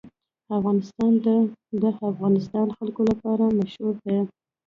افغانستان 0.57 1.11
د 1.25 1.27
د 1.81 1.83
افغانستان 2.11 2.65
جلکو 2.75 3.01
لپاره 3.09 3.45
مشهور 3.59 3.95
دی. 4.05 4.19